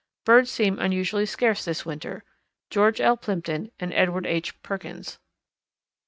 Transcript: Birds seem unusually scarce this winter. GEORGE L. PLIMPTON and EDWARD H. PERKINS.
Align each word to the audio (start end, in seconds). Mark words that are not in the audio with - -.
Birds 0.25 0.49
seem 0.49 0.79
unusually 0.79 1.27
scarce 1.27 1.63
this 1.63 1.85
winter. 1.85 2.23
GEORGE 2.71 2.99
L. 2.99 3.17
PLIMPTON 3.17 3.71
and 3.79 3.93
EDWARD 3.93 4.25
H. 4.25 4.59
PERKINS. 4.63 5.19